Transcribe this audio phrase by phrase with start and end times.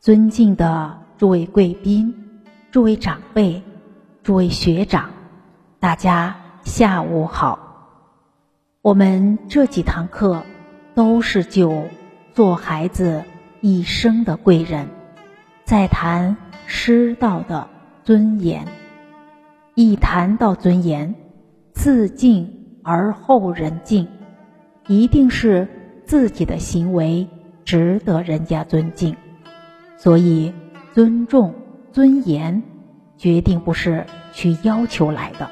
[0.00, 2.14] 尊敬的诸位贵宾、
[2.70, 3.62] 诸位长辈、
[4.22, 5.10] 诸位学长，
[5.78, 7.58] 大家下午好。
[8.80, 10.42] 我们这几堂课
[10.94, 11.84] 都是就
[12.32, 13.24] 做孩子
[13.60, 14.88] 一生的贵人，
[15.64, 17.68] 在谈师道的
[18.02, 18.66] 尊严。
[19.74, 21.14] 一谈到尊严，
[21.74, 24.08] 自敬而后人敬，
[24.88, 25.68] 一定是
[26.06, 27.28] 自己的行为
[27.66, 29.14] 值得人家尊敬。
[30.02, 30.54] 所以，
[30.94, 31.54] 尊重、
[31.92, 32.62] 尊严，
[33.18, 35.46] 决定不是去要求来的。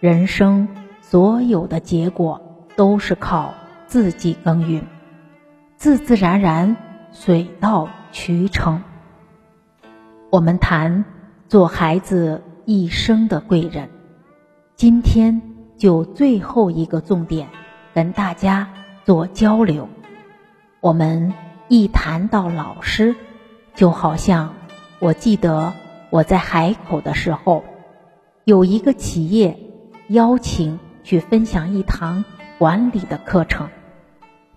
[0.00, 0.66] 人生
[1.02, 2.40] 所有的结果
[2.76, 3.52] 都是靠
[3.86, 4.82] 自己耕耘，
[5.76, 6.74] 自自然然，
[7.12, 8.82] 水到渠成。
[10.30, 11.04] 我们谈
[11.46, 13.90] 做孩子一生的贵人，
[14.76, 15.42] 今天
[15.76, 17.50] 就最后一个重点，
[17.92, 18.66] 跟大家
[19.04, 19.86] 做交流。
[20.80, 21.34] 我们
[21.68, 23.14] 一谈到老师。
[23.74, 24.54] 就好像
[24.98, 25.72] 我记得
[26.10, 27.64] 我在海口的时候，
[28.44, 29.58] 有一个企业
[30.08, 32.24] 邀请去分享一堂
[32.58, 33.68] 管理的课程。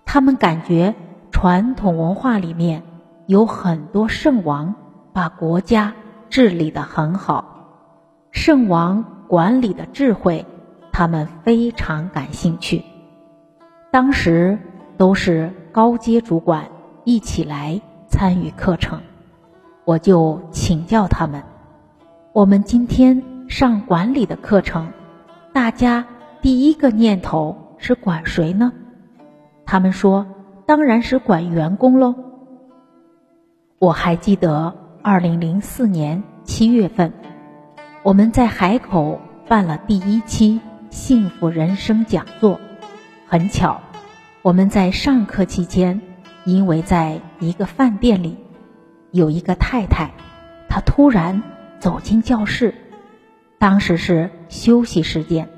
[0.04, 0.94] 他们感觉
[1.32, 2.82] 传统文化里面
[3.26, 4.74] 有很多圣王
[5.12, 5.94] 把国家
[6.28, 7.44] 治理得很好，
[8.30, 10.46] 圣王管理的智慧，
[10.92, 12.84] 他们非常感兴趣。
[13.90, 14.58] 当时
[14.96, 16.68] 都是高阶主管
[17.04, 17.80] 一起来。
[18.08, 19.00] 参与课程，
[19.84, 21.42] 我就请教他们：
[22.32, 24.88] 我们今天上管理的课程，
[25.52, 26.06] 大家
[26.40, 28.72] 第一个念头是管谁呢？
[29.64, 30.26] 他们说：
[30.66, 32.14] 当然是管员工喽。
[33.78, 37.12] 我还记得二零零四年七月份，
[38.02, 42.58] 我们在海口办了第一期幸福人生讲座。
[43.26, 43.80] 很巧，
[44.42, 46.00] 我们在上课期间。
[46.46, 48.36] 因为在一个饭店里，
[49.10, 50.12] 有一个太太，
[50.68, 51.42] 她突然
[51.80, 52.72] 走进教室，
[53.58, 55.48] 当时是休息时间，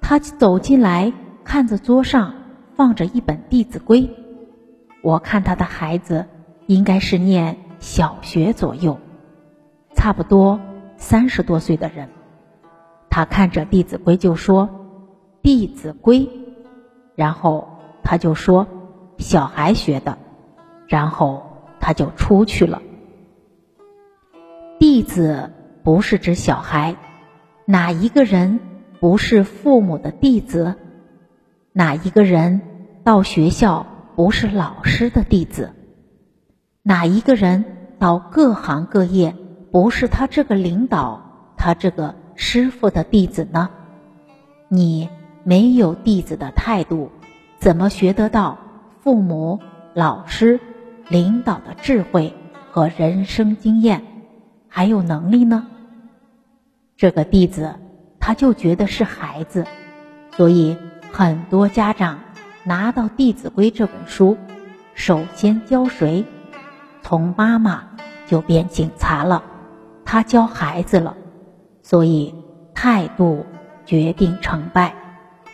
[0.00, 1.12] 她走进来，
[1.42, 2.34] 看着桌上
[2.76, 4.02] 放着一本《弟子规》，
[5.02, 6.26] 我看她的孩子
[6.66, 9.00] 应该是念小学左右，
[9.96, 10.60] 差不多
[10.96, 12.08] 三十多岁的人，
[13.10, 14.70] 他看着《弟子规》就说
[15.42, 16.30] ：“弟子规”，
[17.16, 17.68] 然后
[18.04, 18.68] 他就说。
[19.18, 20.18] 小孩学的，
[20.86, 21.46] 然后
[21.80, 22.82] 他就出去了。
[24.78, 26.96] 弟子不是指小孩，
[27.64, 28.60] 哪一个人
[29.00, 30.74] 不是父母的弟子？
[31.72, 32.60] 哪一个人
[33.04, 35.72] 到学校不是老师的弟子？
[36.82, 37.64] 哪一个人
[37.98, 39.34] 到各行各业
[39.72, 43.70] 不是他这个领导、他这个师傅的弟子呢？
[44.68, 45.08] 你
[45.42, 47.10] 没有弟子的态度，
[47.58, 48.58] 怎么学得到？
[49.06, 49.60] 父母、
[49.94, 50.58] 老师、
[51.06, 52.34] 领导的智慧
[52.72, 54.02] 和人生经验，
[54.66, 55.68] 还有能力呢？
[56.96, 57.76] 这个弟子
[58.18, 59.64] 他就觉得是孩子，
[60.32, 60.76] 所以
[61.12, 62.18] 很多家长
[62.64, 64.36] 拿到《弟子规》这本书，
[64.94, 66.24] 首先教谁？
[67.00, 67.84] 从妈妈
[68.26, 69.44] 就变警察了，
[70.04, 71.16] 他教孩子了。
[71.80, 72.34] 所以
[72.74, 73.46] 态度
[73.84, 74.96] 决定成败，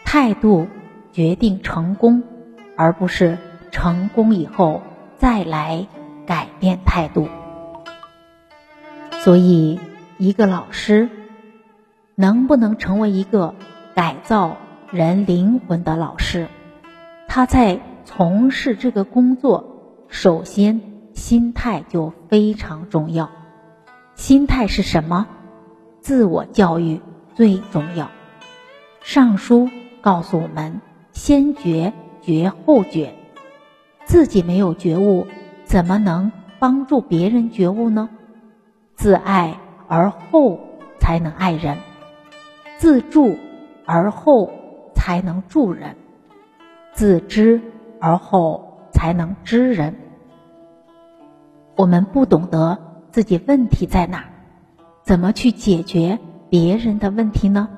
[0.06, 0.66] 态度
[1.12, 2.22] 决定成功。
[2.76, 3.38] 而不是
[3.70, 4.82] 成功以后
[5.18, 5.86] 再来
[6.26, 7.28] 改变态度。
[9.20, 9.80] 所以，
[10.18, 11.08] 一个老师
[12.14, 13.54] 能不能成为一个
[13.94, 14.56] 改造
[14.90, 16.48] 人灵魂的老师，
[17.28, 20.80] 他在从事这个工作，首先
[21.14, 23.30] 心态就非常重要。
[24.14, 25.26] 心态是什么？
[26.00, 27.00] 自我教育
[27.34, 28.10] 最重要。
[29.02, 29.68] 上书
[30.00, 30.80] 告诉我们：
[31.12, 31.92] 先觉。
[32.22, 33.12] 觉后觉，
[34.04, 35.26] 自己没有觉悟，
[35.64, 38.08] 怎么能帮助别人觉悟呢？
[38.94, 40.60] 自爱而后
[41.00, 41.76] 才能爱人，
[42.78, 43.36] 自助
[43.84, 44.52] 而后
[44.94, 45.96] 才能助人，
[46.92, 47.60] 自知
[48.00, 49.96] 而后才能知人。
[51.74, 52.78] 我们不懂得
[53.10, 54.26] 自己问题在哪，
[55.02, 56.18] 怎么去解决
[56.48, 57.68] 别人的问题呢？